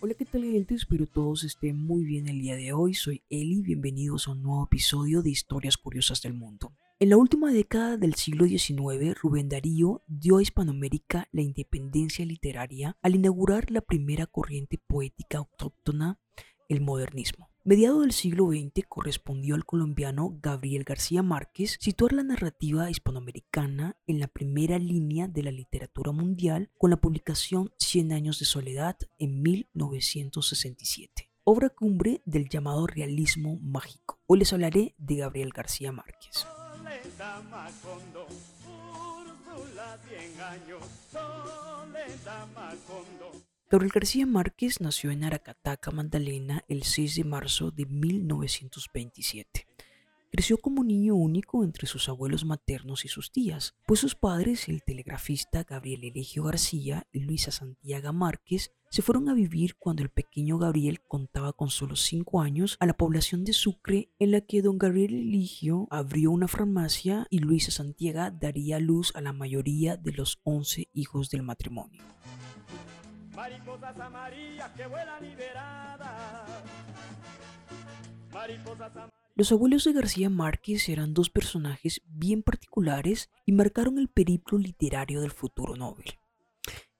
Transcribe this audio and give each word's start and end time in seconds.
Hola, 0.00 0.14
¿qué 0.14 0.24
tal 0.24 0.44
gente? 0.44 0.76
Espero 0.76 1.06
todos 1.06 1.42
estén 1.42 1.84
muy 1.84 2.04
bien 2.04 2.28
el 2.28 2.40
día 2.40 2.54
de 2.54 2.72
hoy. 2.72 2.94
Soy 2.94 3.20
Eli, 3.30 3.62
bienvenidos 3.62 4.28
a 4.28 4.30
un 4.30 4.44
nuevo 4.44 4.62
episodio 4.62 5.22
de 5.22 5.30
Historias 5.30 5.76
Curiosas 5.76 6.22
del 6.22 6.34
Mundo. 6.34 6.72
En 7.00 7.08
la 7.08 7.16
última 7.16 7.50
década 7.50 7.96
del 7.96 8.14
siglo 8.14 8.44
XIX, 8.46 9.20
Rubén 9.20 9.48
Darío 9.48 10.02
dio 10.06 10.36
a 10.36 10.42
Hispanoamérica 10.42 11.26
la 11.32 11.42
independencia 11.42 12.24
literaria 12.24 12.96
al 13.02 13.16
inaugurar 13.16 13.72
la 13.72 13.80
primera 13.80 14.26
corriente 14.26 14.78
poética 14.78 15.38
autóctona, 15.38 16.20
el 16.68 16.80
modernismo. 16.80 17.50
Mediado 17.68 18.00
del 18.00 18.12
siglo 18.12 18.46
XX 18.46 18.86
correspondió 18.88 19.54
al 19.54 19.66
colombiano 19.66 20.38
Gabriel 20.40 20.84
García 20.84 21.22
Márquez 21.22 21.76
situar 21.78 22.14
la 22.14 22.22
narrativa 22.22 22.88
hispanoamericana 22.88 23.98
en 24.06 24.20
la 24.20 24.26
primera 24.26 24.78
línea 24.78 25.28
de 25.28 25.42
la 25.42 25.50
literatura 25.50 26.10
mundial 26.10 26.70
con 26.78 26.88
la 26.88 26.96
publicación 26.96 27.70
Cien 27.76 28.10
años 28.12 28.38
de 28.38 28.46
soledad 28.46 28.96
en 29.18 29.42
1967, 29.42 31.30
obra 31.44 31.68
cumbre 31.68 32.22
del 32.24 32.48
llamado 32.48 32.86
realismo 32.86 33.58
mágico. 33.60 34.18
Hoy 34.26 34.38
les 34.38 34.52
hablaré 34.54 34.94
de 34.96 35.16
Gabriel 35.16 35.50
García 35.50 35.92
Márquez. 35.92 36.46
Gabriel 43.70 43.92
García 43.92 44.24
Márquez 44.24 44.80
nació 44.80 45.10
en 45.10 45.24
Aracataca, 45.24 45.90
Magdalena, 45.90 46.64
el 46.68 46.84
6 46.84 47.16
de 47.16 47.24
marzo 47.24 47.70
de 47.70 47.84
1927. 47.84 49.66
Creció 50.32 50.56
como 50.56 50.82
niño 50.82 51.14
único 51.14 51.62
entre 51.62 51.86
sus 51.86 52.08
abuelos 52.08 52.46
maternos 52.46 53.04
y 53.04 53.08
sus 53.08 53.30
tías, 53.30 53.74
pues 53.86 54.00
sus 54.00 54.14
padres, 54.14 54.70
el 54.70 54.82
telegrafista 54.82 55.64
Gabriel 55.64 56.04
Eligio 56.04 56.44
García 56.44 57.06
y 57.12 57.20
Luisa 57.20 57.50
Santiago 57.50 58.10
Márquez, 58.14 58.72
se 58.90 59.02
fueron 59.02 59.28
a 59.28 59.34
vivir 59.34 59.74
cuando 59.76 60.02
el 60.02 60.08
pequeño 60.08 60.56
Gabriel 60.56 61.02
contaba 61.06 61.52
con 61.52 61.68
solo 61.68 61.94
5 61.94 62.40
años 62.40 62.78
a 62.80 62.86
la 62.86 62.96
población 62.96 63.44
de 63.44 63.52
Sucre, 63.52 64.08
en 64.18 64.30
la 64.30 64.40
que 64.40 64.62
don 64.62 64.78
Gabriel 64.78 65.12
Eligio 65.12 65.88
abrió 65.90 66.30
una 66.30 66.48
farmacia 66.48 67.26
y 67.28 67.40
Luisa 67.40 67.70
Santiago 67.70 68.34
daría 68.40 68.78
luz 68.78 69.14
a 69.14 69.20
la 69.20 69.34
mayoría 69.34 69.98
de 69.98 70.12
los 70.12 70.40
11 70.44 70.88
hijos 70.94 71.28
del 71.28 71.42
matrimonio. 71.42 72.02
Mariposas 73.38 73.96
amarillas 74.00 74.68
que 74.72 74.84
vuelan 74.88 75.22
liberadas. 75.22 76.48
Los 79.36 79.52
abuelos 79.52 79.84
de 79.84 79.92
García 79.92 80.28
Márquez 80.28 80.88
eran 80.88 81.14
dos 81.14 81.30
personajes 81.30 82.02
bien 82.04 82.42
particulares 82.42 83.30
y 83.46 83.52
marcaron 83.52 84.00
el 84.00 84.08
periplo 84.08 84.58
literario 84.58 85.20
del 85.20 85.30
futuro 85.30 85.76
Nobel. 85.76 86.18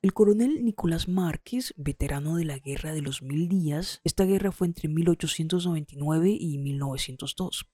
El 0.00 0.12
coronel 0.12 0.64
Nicolás 0.64 1.08
Márquez, 1.08 1.75
veterano 1.77 2.36
de 2.36 2.45
la 2.45 2.61
Guerra 2.61 2.92
de 2.92 3.02
los 3.02 3.20
Mil 3.20 3.48
Días, 3.48 4.00
esta 4.05 4.25
guerra 4.25 4.52
fue 4.52 4.69
entre 4.69 4.89
1899 4.89 6.36
y 6.39 6.58
1902. 6.58 7.67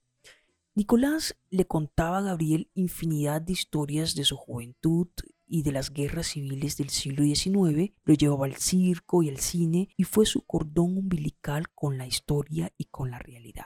Nicolás 0.73 1.37
le 1.51 1.65
contaba 1.65 2.17
a 2.17 2.23
Gabriel 2.23 2.71
infinidad 2.73 3.43
de 3.43 3.53
historias 3.53 4.15
de 4.15 4.23
su 4.23 4.35
juventud 4.35 5.09
y 5.47 5.63
de 5.63 5.71
las 5.71 5.91
guerras 5.91 6.27
civiles 6.27 6.77
del 6.77 6.89
siglo 6.89 7.23
XIX, 7.23 7.93
lo 8.03 8.13
llevaba 8.13 8.45
al 8.45 8.55
circo 8.55 9.23
y 9.23 9.29
al 9.29 9.37
cine 9.37 9.89
y 9.97 10.03
fue 10.03 10.25
su 10.25 10.41
cordón 10.41 10.97
umbilical 10.97 11.69
con 11.73 11.97
la 11.97 12.07
historia 12.07 12.71
y 12.77 12.85
con 12.85 13.11
la 13.11 13.19
realidad. 13.19 13.65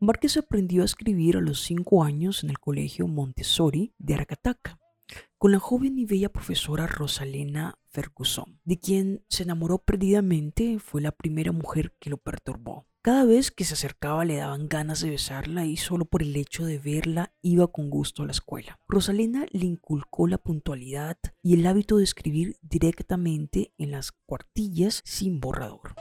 Márquez 0.00 0.36
aprendió 0.36 0.82
a 0.82 0.84
escribir 0.84 1.36
a 1.36 1.40
los 1.40 1.60
cinco 1.60 2.02
años 2.02 2.42
en 2.42 2.50
el 2.50 2.58
colegio 2.58 3.06
Montessori 3.06 3.94
de 3.98 4.14
Aracataca, 4.14 4.78
con 5.38 5.52
la 5.52 5.58
joven 5.58 5.98
y 5.98 6.06
bella 6.06 6.28
profesora 6.28 6.86
Rosalena 6.86 7.78
Ferguson, 7.90 8.60
de 8.64 8.78
quien 8.78 9.24
se 9.28 9.44
enamoró 9.44 9.78
perdidamente, 9.78 10.78
fue 10.78 11.02
la 11.02 11.12
primera 11.12 11.52
mujer 11.52 11.94
que 12.00 12.10
lo 12.10 12.16
perturbó. 12.16 12.86
Cada 13.04 13.24
vez 13.24 13.50
que 13.50 13.64
se 13.64 13.74
acercaba 13.74 14.24
le 14.24 14.36
daban 14.36 14.68
ganas 14.68 15.00
de 15.00 15.10
besarla 15.10 15.66
y 15.66 15.76
solo 15.76 16.04
por 16.04 16.22
el 16.22 16.36
hecho 16.36 16.64
de 16.64 16.78
verla 16.78 17.32
iba 17.42 17.66
con 17.66 17.90
gusto 17.90 18.22
a 18.22 18.26
la 18.26 18.30
escuela. 18.30 18.78
Rosalena 18.86 19.44
le 19.50 19.66
inculcó 19.66 20.28
la 20.28 20.38
puntualidad 20.38 21.18
y 21.42 21.54
el 21.54 21.66
hábito 21.66 21.96
de 21.96 22.04
escribir 22.04 22.58
directamente 22.62 23.72
en 23.76 23.90
las 23.90 24.12
cuartillas 24.12 25.02
sin 25.04 25.40
borrador. 25.40 25.96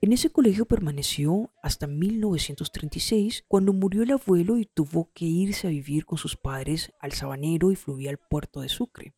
En 0.00 0.12
ese 0.12 0.30
colegio 0.30 0.66
permaneció 0.66 1.52
hasta 1.62 1.86
1936, 1.86 3.44
cuando 3.46 3.72
murió 3.72 4.02
el 4.02 4.10
abuelo 4.10 4.58
y 4.58 4.66
tuvo 4.66 5.12
que 5.14 5.24
irse 5.24 5.68
a 5.68 5.70
vivir 5.70 6.04
con 6.04 6.18
sus 6.18 6.36
padres 6.36 6.92
al 6.98 7.12
sabanero 7.12 7.70
y 7.70 7.76
fluvial 7.76 8.18
puerto 8.18 8.60
de 8.60 8.68
Sucre. 8.68 9.14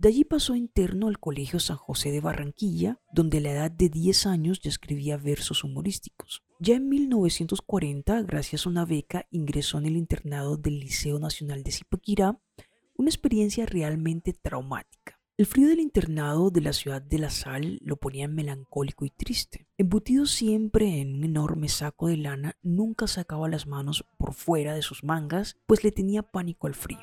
De 0.00 0.08
allí 0.08 0.24
pasó 0.24 0.56
interno 0.56 1.08
al 1.08 1.18
Colegio 1.18 1.60
San 1.60 1.76
José 1.76 2.10
de 2.10 2.22
Barranquilla, 2.22 2.98
donde 3.12 3.36
a 3.36 3.40
la 3.42 3.50
edad 3.50 3.70
de 3.70 3.90
10 3.90 4.24
años 4.24 4.58
ya 4.62 4.70
escribía 4.70 5.18
versos 5.18 5.62
humorísticos. 5.62 6.42
Ya 6.58 6.76
en 6.76 6.88
1940, 6.88 8.22
gracias 8.22 8.64
a 8.64 8.70
una 8.70 8.86
beca, 8.86 9.26
ingresó 9.30 9.76
en 9.76 9.84
el 9.84 9.98
internado 9.98 10.56
del 10.56 10.80
Liceo 10.80 11.18
Nacional 11.18 11.62
de 11.62 11.72
Zipaquirá, 11.72 12.40
una 12.96 13.10
experiencia 13.10 13.66
realmente 13.66 14.32
traumática. 14.32 15.20
El 15.36 15.44
frío 15.44 15.68
del 15.68 15.80
internado 15.80 16.50
de 16.50 16.62
la 16.62 16.72
ciudad 16.72 17.02
de 17.02 17.18
La 17.18 17.28
Sal 17.28 17.78
lo 17.82 17.96
ponía 17.96 18.26
melancólico 18.26 19.04
y 19.04 19.10
triste. 19.10 19.68
Embutido 19.76 20.24
siempre 20.24 21.02
en 21.02 21.16
un 21.16 21.24
enorme 21.24 21.68
saco 21.68 22.08
de 22.08 22.16
lana, 22.16 22.56
nunca 22.62 23.06
sacaba 23.06 23.50
las 23.50 23.66
manos 23.66 24.06
por 24.16 24.32
fuera 24.32 24.74
de 24.74 24.80
sus 24.80 25.04
mangas, 25.04 25.58
pues 25.66 25.84
le 25.84 25.92
tenía 25.92 26.22
pánico 26.22 26.68
al 26.68 26.74
frío. 26.74 27.00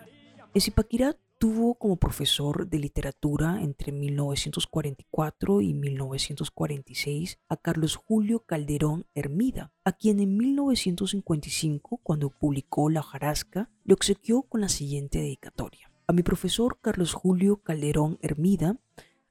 En 0.56 0.62
Zipaquirá 0.62 1.16
Tuvo 1.40 1.76
como 1.76 1.98
profesor 1.98 2.68
de 2.68 2.80
literatura 2.80 3.62
entre 3.62 3.92
1944 3.92 5.62
y 5.62 5.76
1946 5.76 7.38
a 7.48 7.58
Carlos 7.58 7.96
Julio 7.96 8.40
Calderón 8.40 9.06
Hermida, 9.14 9.72
a 9.84 9.92
quien 9.92 10.20
en 10.20 10.36
1955, 10.36 12.00
cuando 12.02 12.32
publicó 12.32 12.90
La 12.90 13.04
Jarasca, 13.04 13.70
le 13.84 13.94
obsequió 13.94 14.42
con 14.42 14.62
la 14.62 14.70
siguiente 14.70 15.20
dedicatoria. 15.20 15.92
A 16.08 16.14
mi 16.14 16.24
profesor 16.24 16.80
Carlos 16.82 17.14
Julio 17.14 17.58
Calderón 17.58 18.18
Hermida, 18.24 18.80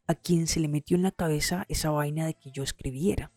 a 0.07 0.15
quien 0.15 0.47
se 0.47 0.61
le 0.61 0.69
metió 0.69 0.97
en 0.97 1.03
la 1.03 1.11
cabeza 1.11 1.67
esa 1.69 1.91
vaina 1.91 2.25
de 2.25 2.35
que 2.35 2.53
yo 2.53 2.63
escribiera. 2.63 3.33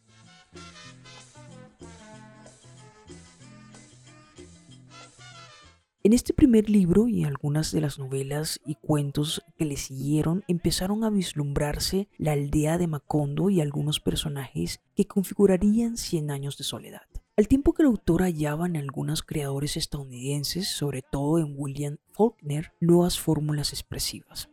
En 6.02 6.14
este 6.14 6.34
primer 6.34 6.70
libro 6.70 7.10
y 7.10 7.26
algunas 7.26 7.74
de 7.74 7.82
las 7.82 8.00
novelas 8.00 8.62
y 8.66 8.76
cuentos 8.76 9.44
que 9.58 9.66
le 9.66 9.76
siguieron 9.76 10.46
empezaron 10.48 11.04
a 11.04 11.10
vislumbrarse 11.10 12.08
la 12.18 12.32
aldea 12.32 12.78
de 12.78 12.88
Macondo 12.88 13.50
y 13.50 13.60
algunos 13.60 14.00
personajes 14.00 14.80
que 14.96 15.08
configurarían 15.08 15.98
Cien 15.98 16.32
años 16.32 16.58
de 16.58 16.64
soledad. 16.64 17.02
Al 17.36 17.50
tiempo 17.50 17.74
que 17.74 17.84
el 17.84 17.88
autor 17.88 18.22
hallaba 18.22 18.66
en 18.66 18.78
algunos 18.78 19.24
creadores 19.24 19.76
estadounidenses, 19.76 20.70
sobre 20.70 21.02
todo 21.02 21.38
en 21.38 21.54
William 21.58 21.98
Faulkner, 22.14 22.72
nuevas 22.80 23.20
fórmulas 23.20 23.74
expresivas. 23.74 24.50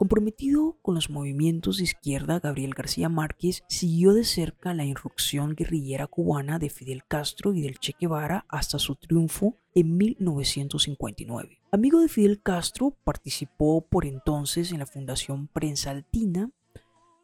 Comprometido 0.00 0.78
con 0.80 0.94
los 0.94 1.10
movimientos 1.10 1.76
de 1.76 1.84
izquierda, 1.84 2.40
Gabriel 2.40 2.72
García 2.72 3.10
Márquez 3.10 3.64
siguió 3.68 4.14
de 4.14 4.24
cerca 4.24 4.72
la 4.72 4.86
irrupción 4.86 5.54
guerrillera 5.54 6.06
cubana 6.06 6.58
de 6.58 6.70
Fidel 6.70 7.04
Castro 7.06 7.52
y 7.52 7.60
del 7.60 7.78
Che 7.78 7.94
Guevara 8.00 8.46
hasta 8.48 8.78
su 8.78 8.94
triunfo 8.94 9.56
en 9.74 9.98
1959. 9.98 11.60
Amigo 11.70 12.00
de 12.00 12.08
Fidel 12.08 12.40
Castro, 12.40 12.96
participó 13.04 13.82
por 13.82 14.06
entonces 14.06 14.72
en 14.72 14.78
la 14.78 14.86
Fundación 14.86 15.48
Prensa 15.48 15.90
Altina, 15.90 16.50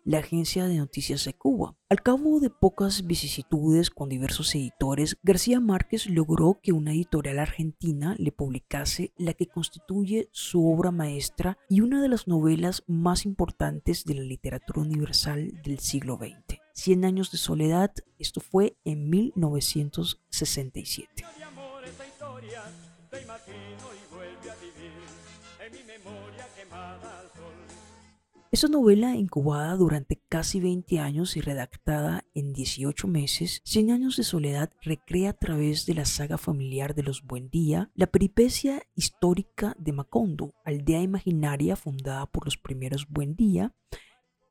la 0.06 0.18
agencia 0.18 0.66
de 0.66 0.76
noticias 0.76 1.24
de 1.24 1.34
Cuba. 1.34 1.74
Al 1.90 2.00
cabo 2.00 2.38
de 2.38 2.48
pocas 2.48 3.06
vicisitudes 3.06 3.90
con 3.90 4.08
diversos 4.08 4.54
editores, 4.54 5.18
García 5.24 5.58
Márquez 5.58 6.06
logró 6.06 6.60
que 6.62 6.70
una 6.70 6.92
editorial 6.92 7.40
argentina 7.40 8.14
le 8.16 8.30
publicase 8.30 9.12
la 9.16 9.34
que 9.34 9.48
constituye 9.48 10.28
su 10.30 10.72
obra 10.72 10.92
maestra 10.92 11.58
y 11.68 11.80
una 11.80 12.00
de 12.00 12.08
las 12.08 12.28
novelas 12.28 12.84
más 12.86 13.26
importantes 13.26 14.04
de 14.04 14.14
la 14.14 14.22
literatura 14.22 14.80
universal 14.80 15.60
del 15.64 15.80
siglo 15.80 16.16
XX. 16.16 16.60
Cien 16.72 17.04
años 17.04 17.32
de 17.32 17.38
soledad, 17.38 17.92
esto 18.18 18.40
fue 18.40 18.76
en 18.84 19.10
1967. 19.10 21.24
Esta 28.56 28.68
novela, 28.68 29.14
incubada 29.14 29.76
durante 29.76 30.16
casi 30.30 30.60
20 30.60 30.98
años 30.98 31.36
y 31.36 31.42
redactada 31.42 32.24
en 32.32 32.54
18 32.54 33.06
meses, 33.06 33.60
Cien 33.66 33.90
años 33.90 34.16
de 34.16 34.22
soledad 34.22 34.72
recrea 34.80 35.28
a 35.28 35.32
través 35.34 35.84
de 35.84 35.92
la 35.92 36.06
saga 36.06 36.38
familiar 36.38 36.94
de 36.94 37.02
los 37.02 37.22
Buendía 37.22 37.90
la 37.94 38.06
peripecia 38.06 38.80
histórica 38.94 39.76
de 39.78 39.92
Macondo, 39.92 40.54
aldea 40.64 41.02
imaginaria 41.02 41.76
fundada 41.76 42.24
por 42.24 42.46
los 42.46 42.56
primeros 42.56 43.06
Buendía, 43.10 43.74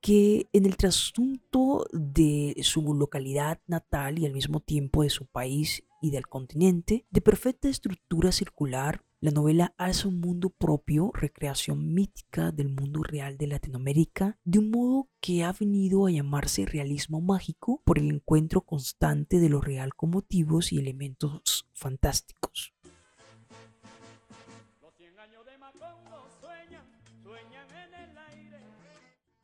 que 0.00 0.46
en 0.52 0.66
el 0.66 0.76
trasunto 0.76 1.88
de 1.92 2.54
su 2.62 2.94
localidad 2.94 3.60
natal 3.66 4.20
y 4.20 4.26
al 4.26 4.34
mismo 4.34 4.60
tiempo 4.60 5.02
de 5.02 5.10
su 5.10 5.26
país 5.26 5.82
y 6.00 6.12
del 6.12 6.28
continente, 6.28 7.06
de 7.10 7.20
perfecta 7.20 7.68
estructura 7.68 8.30
circular, 8.30 9.02
la 9.20 9.30
novela 9.30 9.74
alza 9.78 10.08
un 10.08 10.20
mundo 10.20 10.50
propio, 10.50 11.10
recreación 11.14 11.94
mítica 11.94 12.52
del 12.52 12.68
mundo 12.68 13.02
real 13.02 13.38
de 13.38 13.46
Latinoamérica, 13.46 14.38
de 14.44 14.58
un 14.58 14.70
modo 14.70 15.08
que 15.20 15.42
ha 15.42 15.52
venido 15.52 16.06
a 16.06 16.10
llamarse 16.10 16.66
realismo 16.66 17.20
mágico 17.20 17.82
por 17.84 17.98
el 17.98 18.10
encuentro 18.10 18.60
constante 18.60 19.40
de 19.40 19.48
lo 19.48 19.60
real 19.60 19.94
con 19.94 20.10
motivos 20.10 20.72
y 20.72 20.78
elementos 20.78 21.66
fantásticos. 21.72 22.75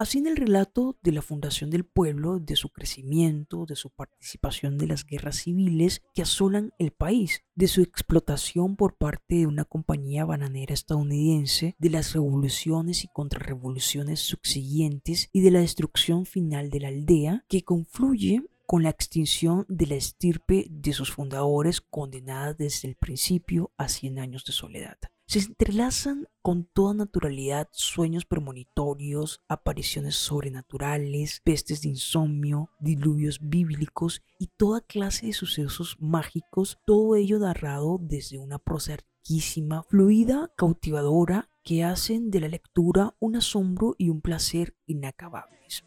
Así 0.02 0.18
en 0.18 0.26
el 0.26 0.36
relato 0.36 0.98
de 1.04 1.12
la 1.12 1.22
fundación 1.22 1.70
del 1.70 1.84
pueblo, 1.84 2.40
de 2.40 2.56
su 2.56 2.70
crecimiento, 2.70 3.66
de 3.66 3.76
su 3.76 3.88
participación 3.88 4.76
de 4.76 4.88
las 4.88 5.06
guerras 5.06 5.36
civiles 5.36 6.02
que 6.12 6.22
asolan 6.22 6.72
el 6.80 6.90
país, 6.90 7.44
de 7.54 7.68
su 7.68 7.82
explotación 7.82 8.74
por 8.74 8.96
parte 8.96 9.36
de 9.36 9.46
una 9.46 9.64
compañía 9.64 10.24
bananera 10.24 10.74
estadounidense, 10.74 11.76
de 11.78 11.90
las 11.90 12.14
revoluciones 12.14 13.04
y 13.04 13.08
contrarrevoluciones 13.12 14.18
subsiguientes 14.18 15.28
y 15.32 15.40
de 15.40 15.52
la 15.52 15.60
destrucción 15.60 16.26
final 16.26 16.68
de 16.68 16.80
la 16.80 16.88
aldea 16.88 17.44
que 17.48 17.62
confluye 17.62 18.42
con 18.66 18.82
la 18.82 18.90
extinción 18.90 19.66
de 19.68 19.86
la 19.86 19.94
estirpe 19.94 20.66
de 20.68 20.94
sus 20.94 21.12
fundadores 21.12 21.80
condenada 21.80 22.54
desde 22.54 22.88
el 22.88 22.96
principio 22.96 23.70
a 23.76 23.88
100 23.88 24.18
años 24.18 24.44
de 24.44 24.52
soledad. 24.52 24.98
Se 25.32 25.38
entrelazan 25.38 26.28
con 26.42 26.64
toda 26.64 26.92
naturalidad 26.92 27.66
sueños 27.72 28.26
premonitorios, 28.26 29.40
apariciones 29.48 30.14
sobrenaturales, 30.14 31.40
pestes 31.42 31.80
de 31.80 31.88
insomnio, 31.88 32.68
diluvios 32.80 33.38
bíblicos 33.40 34.20
y 34.38 34.48
toda 34.48 34.82
clase 34.82 35.28
de 35.28 35.32
sucesos 35.32 35.96
mágicos, 35.98 36.80
todo 36.84 37.16
ello 37.16 37.38
narrado 37.38 37.98
desde 37.98 38.38
una 38.38 38.58
prosa 38.58 38.98
riquísima, 38.98 39.84
fluida, 39.84 40.52
cautivadora, 40.54 41.48
que 41.64 41.82
hacen 41.82 42.30
de 42.30 42.40
la 42.40 42.48
lectura 42.48 43.16
un 43.18 43.36
asombro 43.36 43.94
y 43.96 44.10
un 44.10 44.20
placer 44.20 44.76
inacabables. 44.84 45.82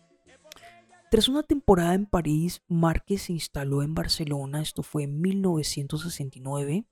Tras 1.12 1.30
una 1.30 1.44
temporada 1.44 1.94
en 1.94 2.07
París, 2.07 2.63
Márquez 2.68 3.21
se 3.21 3.33
instaló 3.33 3.83
en 3.83 3.94
Barcelona, 3.94 4.63
esto 4.63 4.81
fue 4.81 5.03
en 5.03 5.21
1969, 5.21 6.88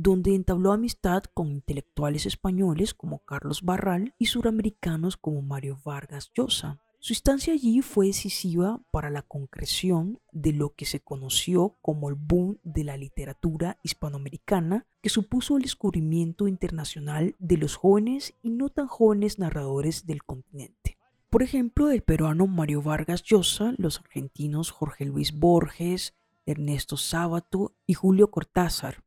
donde 0.00 0.36
entabló 0.36 0.70
amistad 0.70 1.24
con 1.34 1.50
intelectuales 1.50 2.24
españoles 2.24 2.94
como 2.94 3.18
Carlos 3.24 3.62
Barral 3.62 4.14
y 4.16 4.26
suramericanos 4.26 5.16
como 5.16 5.42
Mario 5.42 5.76
Vargas 5.84 6.30
Llosa. 6.36 6.78
Su 7.00 7.12
estancia 7.12 7.52
allí 7.52 7.82
fue 7.82 8.06
decisiva 8.06 8.80
para 8.92 9.10
la 9.10 9.22
concreción 9.22 10.20
de 10.30 10.52
lo 10.52 10.72
que 10.76 10.84
se 10.84 11.00
conoció 11.00 11.78
como 11.82 12.08
el 12.08 12.14
boom 12.14 12.60
de 12.62 12.84
la 12.84 12.96
literatura 12.96 13.80
hispanoamericana, 13.82 14.86
que 15.02 15.08
supuso 15.08 15.56
el 15.56 15.64
descubrimiento 15.64 16.46
internacional 16.46 17.34
de 17.40 17.56
los 17.56 17.74
jóvenes 17.74 18.34
y 18.40 18.50
no 18.50 18.68
tan 18.68 18.86
jóvenes 18.86 19.40
narradores 19.40 20.06
del 20.06 20.22
continente. 20.22 20.96
Por 21.28 21.42
ejemplo, 21.42 21.90
el 21.90 22.02
peruano 22.02 22.46
Mario 22.46 22.82
Vargas 22.82 23.24
Llosa, 23.24 23.74
los 23.78 23.98
argentinos 23.98 24.70
Jorge 24.70 25.06
Luis 25.06 25.36
Borges, 25.36 26.14
Ernesto 26.46 26.96
Sábato 26.96 27.74
y 27.84 27.94
Julio 27.94 28.30
Cortázar, 28.30 29.02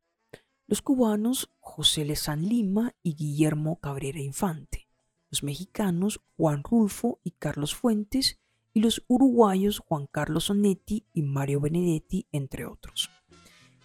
los 0.72 0.80
cubanos 0.80 1.50
José 1.60 2.02
Lezán 2.06 2.48
Lima 2.48 2.94
y 3.02 3.14
Guillermo 3.14 3.76
Cabrera 3.76 4.20
Infante, 4.20 4.88
los 5.30 5.42
mexicanos 5.42 6.22
Juan 6.38 6.62
Rulfo 6.64 7.20
y 7.22 7.32
Carlos 7.32 7.74
Fuentes, 7.74 8.40
y 8.72 8.80
los 8.80 9.04
uruguayos 9.06 9.80
Juan 9.80 10.06
Carlos 10.10 10.48
Onetti 10.48 11.04
y 11.12 11.24
Mario 11.24 11.60
Benedetti, 11.60 12.26
entre 12.32 12.64
otros. 12.64 13.10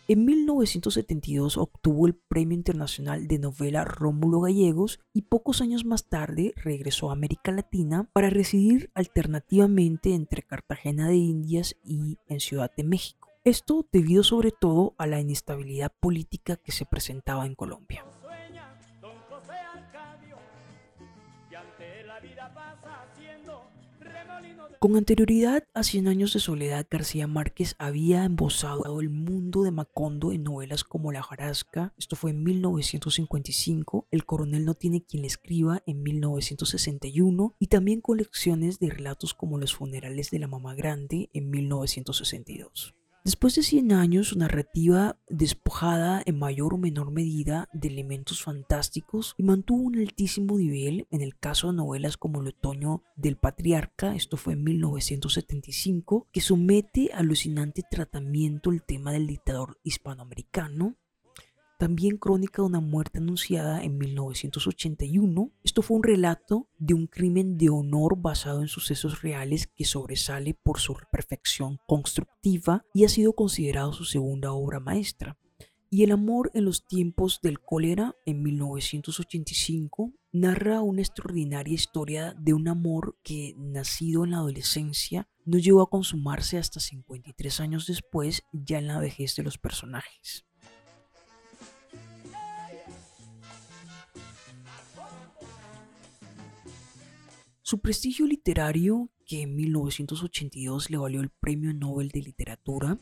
En 0.07 0.24
1972 0.24 1.57
obtuvo 1.57 2.07
el 2.07 2.16
Premio 2.16 2.56
Internacional 2.56 3.28
de 3.28 3.39
Novela 3.39 3.84
Rómulo 3.84 4.39
Gallegos 4.39 5.01
y 5.12 5.24
pocos 5.24 5.62
años 5.62 5.84
más 5.84 6.07
tarde 6.07 6.54
regresó 6.56 7.10
a 7.10 7.13
América 7.13 7.51
Latina 7.51 8.10
para 8.13 8.30
residir 8.30 8.92
alternativamente 8.94 10.13
entre 10.13 10.42
Cartagena 10.42 11.10
de 11.10 11.18
Indias 11.18 11.75
y 11.84 12.18
en 12.28 12.39
Ciudad 12.39 12.72
de 12.78 12.86
México. 12.86 13.26
Esto 13.48 13.88
debido 13.94 14.24
sobre 14.24 14.52
todo 14.52 14.94
a 14.98 15.08
la 15.08 15.22
inestabilidad 15.22 15.94
política 16.02 16.58
que 16.58 16.74
se 16.74 16.86
presentaba 16.86 17.46
en 17.46 17.56
Colombia. 17.56 18.04
Con 24.80 24.98
anterioridad 24.98 25.64
a 25.74 25.84
Cien 25.84 26.10
años 26.10 26.34
de 26.34 26.42
soledad, 26.42 26.86
García 26.92 27.26
Márquez 27.26 27.76
había 27.80 28.26
embosado 28.26 29.00
el 29.00 29.10
mundo 29.10 29.64
de 29.64 29.72
Macondo 29.72 30.34
en 30.34 30.44
novelas 30.44 30.84
como 30.84 31.14
La 31.14 31.24
Jarasca, 31.24 31.94
esto 31.98 32.18
fue 32.18 32.32
en 32.32 32.44
1955, 32.44 34.08
El 34.12 34.26
coronel 34.26 34.66
no 34.66 34.74
tiene 34.74 35.06
quien 35.06 35.22
le 35.22 35.28
escriba 35.28 35.84
en 35.86 36.04
1961 36.04 37.56
y 37.60 37.68
también 37.68 38.02
colecciones 38.02 38.80
de 38.80 38.90
relatos 38.90 39.34
como 39.34 39.58
Los 39.58 39.74
funerales 39.74 40.32
de 40.32 40.40
la 40.40 40.48
mamá 40.48 40.76
grande 40.76 41.30
en 41.32 41.50
1962. 41.50 42.97
Después 43.27 43.56
de 43.56 43.63
100 43.63 43.91
años, 43.91 44.29
su 44.29 44.39
narrativa 44.39 45.19
despojada 45.27 46.24
en 46.25 46.39
mayor 46.39 46.74
o 46.74 46.77
menor 46.77 47.12
medida 47.12 47.68
de 47.74 47.89
elementos 47.89 48.41
fantásticos 48.41 49.35
y 49.38 49.44
mantuvo 49.44 49.81
un 49.81 50.00
altísimo 50.00 50.57
nivel 50.57 51.07
en 51.12 51.19
el 51.19 51.38
caso 51.38 51.68
de 51.68 51.75
novelas 51.75 52.15
como 52.15 52.39
El 52.39 52.47
otoño 52.47 53.03
del 53.18 53.35
patriarca, 53.35 54.15
esto 54.15 54.38
fue 54.38 54.53
en 54.53 54.63
1975, 54.63 56.29
que 56.31 56.39
somete 56.39 57.12
alucinante 57.13 57.83
tratamiento 57.91 58.71
el 58.71 58.81
tema 58.81 59.12
del 59.12 59.27
dictador 59.27 59.77
hispanoamericano, 59.83 60.95
también 61.77 62.18
Crónica 62.18 62.62
de 62.62 62.68
una 62.68 62.79
muerte 62.79 63.19
anunciada 63.19 63.83
en 63.83 63.97
1981. 63.97 65.51
Esto 65.63 65.81
fue 65.81 65.97
un 65.97 66.03
relato 66.03 66.68
de 66.77 66.94
un 66.94 67.07
crimen 67.07 67.57
de 67.57 67.69
honor 67.69 68.18
basado 68.18 68.62
en 68.62 68.68
sucesos 68.68 69.21
reales 69.21 69.68
que 69.68 69.85
sobresale 69.85 70.53
por 70.56 70.79
su 70.79 70.95
perfección 71.12 71.79
constructiva 71.88 72.83
y 72.94 73.06
ha 73.06 73.09
sido 73.09 73.33
considerado 73.33 73.94
su 73.94 74.06
segunda 74.06 74.51
obra 74.51 74.79
maestra. 74.79 75.38
Y 75.89 76.03
El 76.03 76.12
amor 76.12 76.51
en 76.53 76.65
los 76.65 76.86
tiempos 76.86 77.39
del 77.41 77.62
cólera 77.62 78.13
en 78.25 78.43
1985 78.43 80.13
narra 80.34 80.81
una 80.81 81.01
extraordinaria 81.01 81.74
historia 81.74 82.36
de 82.38 82.53
un 82.53 82.67
amor 82.67 83.17
que, 83.24 83.55
nacido 83.57 84.25
en 84.25 84.31
la 84.31 84.38
adolescencia, 84.38 85.29
no 85.46 85.57
llegó 85.57 85.81
a 85.81 85.89
consumarse 85.89 86.57
hasta 86.57 86.81
53 86.81 87.62
años 87.62 87.88
después, 87.88 88.43
ya 88.51 88.79
en 88.79 88.88
la 88.88 89.00
vejez 89.00 89.38
de 89.38 89.43
los 89.43 89.57
personajes. 89.57 90.47
Su 97.67 97.79
prestigio 97.79 98.25
literario, 98.25 99.09
que 99.25 99.41
en 99.41 99.53
1982 99.53 100.89
le 100.89 100.95
valió 100.95 101.19
el 101.19 101.29
Premio 101.29 101.74
Nobel 101.74 102.07
de 102.07 102.21
Literatura, 102.21 102.97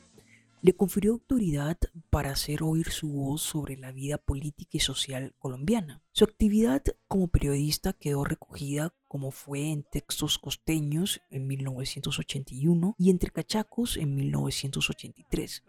le 0.63 0.75
confirió 0.75 1.11
autoridad 1.11 1.77
para 2.09 2.31
hacer 2.31 2.63
oír 2.63 2.89
su 2.89 3.09
voz 3.09 3.43
sobre 3.43 3.77
la 3.77 3.91
vida 3.91 4.17
política 4.17 4.71
y 4.71 4.79
social 4.79 5.35
colombiana. 5.37 6.01
Su 6.13 6.23
actividad 6.23 6.81
como 7.07 7.27
periodista 7.27 7.93
quedó 7.93 8.23
recogida 8.23 8.91
como 9.07 9.29
fue 9.29 9.71
en 9.71 9.83
Textos 9.83 10.39
Costeños 10.39 11.21
en 11.29 11.45
1981 11.45 12.95
y 12.97 13.11
Entre 13.11 13.29
Cachacos 13.29 13.97
en 13.97 14.15
1983. 14.15 15.61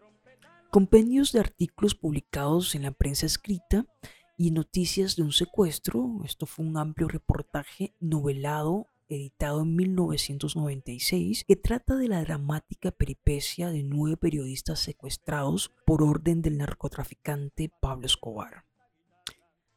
Compendios 0.70 1.32
de 1.32 1.40
artículos 1.40 1.94
publicados 1.94 2.74
en 2.74 2.84
la 2.84 2.92
prensa 2.92 3.26
escrita 3.26 3.84
y 4.36 4.50
Noticias 4.50 5.16
de 5.16 5.22
un 5.22 5.32
secuestro. 5.32 6.20
Esto 6.24 6.46
fue 6.46 6.66
un 6.66 6.76
amplio 6.76 7.08
reportaje 7.08 7.94
novelado 8.00 8.88
editado 9.08 9.62
en 9.62 9.76
1996 9.76 11.44
que 11.44 11.56
trata 11.56 11.96
de 11.96 12.08
la 12.08 12.20
dramática 12.20 12.90
peripecia 12.90 13.70
de 13.70 13.82
nueve 13.82 14.16
periodistas 14.16 14.80
secuestrados 14.80 15.70
por 15.84 16.02
orden 16.02 16.42
del 16.42 16.58
narcotraficante 16.58 17.70
Pablo 17.80 18.06
Escobar. 18.06 18.65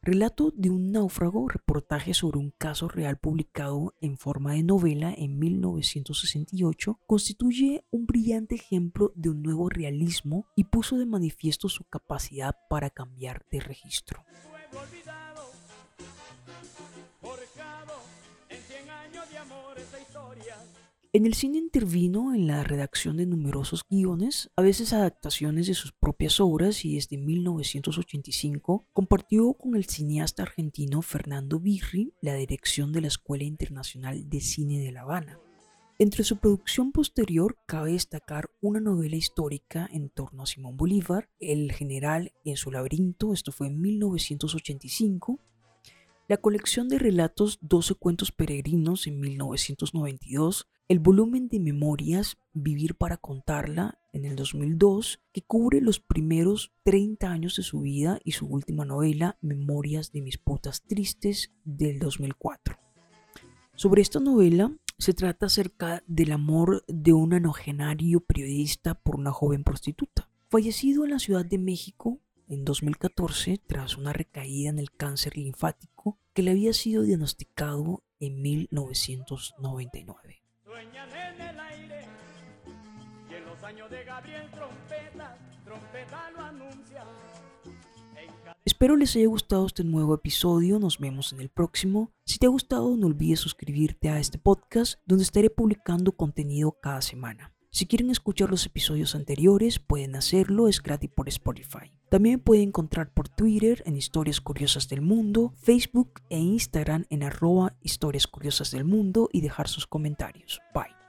Relato 0.02 0.50
de 0.56 0.70
un 0.70 0.92
náufrago, 0.92 1.46
reportaje 1.46 2.14
sobre 2.14 2.38
un 2.38 2.52
caso 2.56 2.88
real 2.88 3.18
publicado 3.18 3.94
en 4.00 4.16
forma 4.16 4.54
de 4.54 4.62
novela 4.62 5.12
en 5.14 5.38
1968, 5.38 6.98
constituye 7.06 7.84
un 7.90 8.06
brillante 8.06 8.54
ejemplo 8.54 9.12
de 9.14 9.28
un 9.28 9.42
nuevo 9.42 9.68
realismo 9.68 10.46
y 10.56 10.64
puso 10.64 10.96
de 10.96 11.04
manifiesto 11.04 11.68
su 11.68 11.84
capacidad 11.84 12.56
para 12.70 12.88
cambiar 12.88 13.44
de 13.50 13.60
registro. 13.60 14.24
En 21.12 21.26
el 21.26 21.34
cine 21.34 21.58
intervino 21.58 22.32
en 22.36 22.46
la 22.46 22.62
redacción 22.62 23.16
de 23.16 23.26
numerosos 23.26 23.84
guiones, 23.90 24.48
a 24.54 24.62
veces 24.62 24.92
adaptaciones 24.92 25.66
de 25.66 25.74
sus 25.74 25.90
propias 25.90 26.38
obras 26.38 26.84
y 26.84 26.94
desde 26.94 27.18
1985 27.18 28.86
compartió 28.92 29.54
con 29.54 29.74
el 29.74 29.86
cineasta 29.86 30.44
argentino 30.44 31.02
Fernando 31.02 31.58
Birri 31.58 32.14
la 32.22 32.34
dirección 32.34 32.92
de 32.92 33.00
la 33.00 33.08
Escuela 33.08 33.42
Internacional 33.42 34.30
de 34.30 34.40
Cine 34.40 34.78
de 34.78 34.92
La 34.92 35.00
Habana. 35.00 35.40
Entre 35.98 36.22
su 36.22 36.36
producción 36.36 36.92
posterior 36.92 37.58
cabe 37.66 37.92
destacar 37.92 38.48
una 38.60 38.78
novela 38.78 39.16
histórica 39.16 39.88
en 39.92 40.10
torno 40.10 40.44
a 40.44 40.46
Simón 40.46 40.76
Bolívar, 40.76 41.28
El 41.40 41.72
general 41.72 42.32
en 42.44 42.56
su 42.56 42.70
laberinto, 42.70 43.32
esto 43.32 43.50
fue 43.50 43.66
en 43.66 43.80
1985, 43.80 45.40
la 46.30 46.36
colección 46.36 46.88
de 46.88 47.00
relatos 47.00 47.58
12 47.60 47.96
cuentos 47.96 48.30
peregrinos 48.30 49.08
en 49.08 49.18
1992, 49.18 50.68
el 50.86 51.00
volumen 51.00 51.48
de 51.48 51.58
memorias 51.58 52.38
Vivir 52.52 52.94
para 52.94 53.16
contarla 53.16 53.98
en 54.12 54.24
el 54.24 54.36
2002, 54.36 55.24
que 55.32 55.42
cubre 55.42 55.80
los 55.80 55.98
primeros 55.98 56.72
30 56.84 57.28
años 57.28 57.56
de 57.56 57.64
su 57.64 57.80
vida 57.80 58.20
y 58.22 58.30
su 58.30 58.46
última 58.46 58.84
novela 58.84 59.38
Memorias 59.40 60.12
de 60.12 60.20
mis 60.20 60.38
putas 60.38 60.84
tristes 60.84 61.50
del 61.64 61.98
2004. 61.98 62.78
Sobre 63.74 64.00
esta 64.00 64.20
novela 64.20 64.72
se 64.98 65.14
trata 65.14 65.46
acerca 65.46 66.04
del 66.06 66.30
amor 66.30 66.84
de 66.86 67.12
un 67.12 67.34
anogenario 67.34 68.20
periodista 68.20 68.94
por 68.94 69.16
una 69.16 69.32
joven 69.32 69.64
prostituta. 69.64 70.30
Fallecido 70.48 71.02
en 71.04 71.10
la 71.10 71.18
Ciudad 71.18 71.44
de 71.44 71.58
México 71.58 72.20
en 72.46 72.64
2014 72.64 73.60
tras 73.66 73.96
una 73.96 74.12
recaída 74.12 74.70
en 74.70 74.78
el 74.78 74.92
cáncer 74.92 75.36
linfático 75.36 76.19
que 76.40 76.44
le 76.44 76.52
había 76.52 76.72
sido 76.72 77.02
diagnosticado 77.02 78.02
en 78.18 78.40
1999. 78.40 80.42
Espero 88.64 88.96
les 88.96 89.14
haya 89.16 89.26
gustado 89.26 89.66
este 89.66 89.84
nuevo 89.84 90.14
episodio, 90.14 90.78
nos 90.78 90.98
vemos 90.98 91.34
en 91.34 91.42
el 91.42 91.50
próximo. 91.50 92.10
Si 92.24 92.38
te 92.38 92.46
ha 92.46 92.48
gustado 92.48 92.96
no 92.96 93.06
olvides 93.06 93.40
suscribirte 93.40 94.08
a 94.08 94.18
este 94.18 94.38
podcast 94.38 94.98
donde 95.04 95.24
estaré 95.24 95.50
publicando 95.50 96.12
contenido 96.12 96.72
cada 96.80 97.02
semana. 97.02 97.52
Si 97.72 97.86
quieren 97.86 98.10
escuchar 98.10 98.50
los 98.50 98.66
episodios 98.66 99.14
anteriores 99.14 99.78
pueden 99.78 100.16
hacerlo, 100.16 100.66
es 100.66 100.82
gratis 100.82 101.10
por 101.14 101.28
Spotify. 101.28 101.92
También 102.08 102.40
pueden 102.40 102.68
encontrar 102.68 103.12
por 103.12 103.28
Twitter 103.28 103.84
en 103.86 103.96
Historias 103.96 104.40
Curiosas 104.40 104.88
del 104.88 105.02
Mundo, 105.02 105.54
Facebook 105.56 106.20
e 106.28 106.38
Instagram 106.38 107.06
en 107.10 107.22
arroba 107.22 107.76
Historias 107.80 108.26
Curiosas 108.26 108.72
del 108.72 108.84
Mundo 108.84 109.28
y 109.32 109.40
dejar 109.40 109.68
sus 109.68 109.86
comentarios. 109.86 110.60
Bye. 110.74 110.99